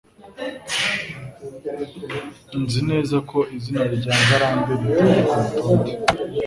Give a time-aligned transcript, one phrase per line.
[2.61, 5.91] Nzi neza ko izina rya Ngarambe ritari kurutonde.